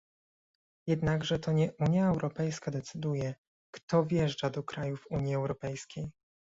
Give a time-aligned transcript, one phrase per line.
[0.87, 3.35] Jednakże to nie Unia Europejska decyduje,
[3.73, 6.11] kto wjeżdża do krajów Unii Europejskiej